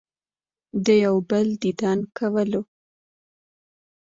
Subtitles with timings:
[0.85, 2.61] د يو بل ديدن کولو